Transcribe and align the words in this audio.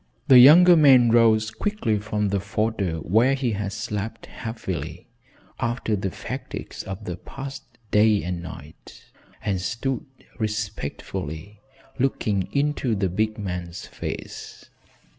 The 0.29 0.39
younger 0.39 0.75
man 0.75 1.11
rose 1.11 1.51
quickly 1.51 1.99
from 1.99 2.29
the 2.29 2.39
fodder 2.39 2.95
where 3.01 3.35
he 3.35 3.51
had 3.51 3.71
slept 3.71 4.25
heavily 4.25 5.07
after 5.59 5.95
the 5.95 6.09
fatigues 6.09 6.81
of 6.81 7.05
the 7.05 7.17
past 7.17 7.65
day 7.91 8.23
and 8.23 8.41
night, 8.41 9.11
and 9.45 9.61
stood 9.61 10.07
respectfully 10.39 11.59
looking 11.99 12.49
into 12.51 12.95
the 12.95 13.09
big 13.09 13.37
man's 13.37 13.85
face. 13.85 14.69